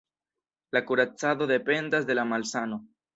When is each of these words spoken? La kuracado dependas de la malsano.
La 0.77 0.81
kuracado 0.87 1.47
dependas 1.51 2.07
de 2.09 2.17
la 2.21 2.25
malsano. 2.31 2.81